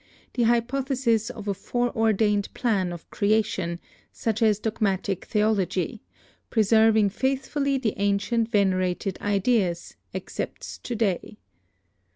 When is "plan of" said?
2.55-3.07